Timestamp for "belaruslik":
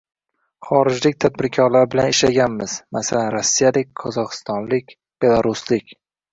5.23-5.99